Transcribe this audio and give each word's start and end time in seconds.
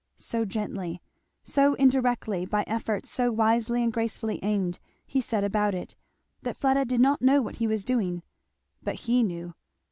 So 0.17 0.45
gently, 0.45 0.99
so 1.43 1.75
indirectly, 1.75 2.43
by 2.47 2.63
efforts 2.65 3.07
so 3.11 3.31
wisely 3.31 3.83
and 3.83 3.93
gracefully 3.93 4.39
aimed, 4.41 4.79
he 5.05 5.21
set 5.21 5.43
about 5.43 5.75
it, 5.75 5.95
that 6.41 6.57
Fleda 6.57 6.85
did 6.85 6.99
not 6.99 7.21
know 7.21 7.39
what 7.39 7.57
he 7.57 7.67
was 7.67 7.85
doing; 7.85 8.23
but 8.81 8.95
he 9.05 9.21
knew. 9.21 9.53